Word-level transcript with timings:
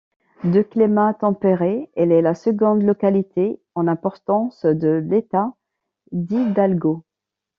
De 0.43 0.63
climat 0.63 1.13
tempéré, 1.13 1.91
elle 1.95 2.11
est 2.11 2.23
la 2.23 2.33
seconde 2.33 2.81
localité 2.81 3.61
en 3.75 3.85
importance 3.87 4.65
de 4.65 4.93
l'État 5.07 5.53
d'Hidalgo. 6.11 7.03